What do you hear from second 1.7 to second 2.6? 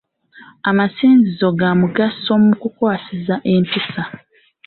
mugaso mu